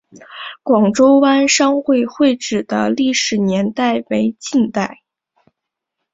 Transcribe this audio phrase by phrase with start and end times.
[0.63, 5.03] 广州湾商会会址的历史年代为近代。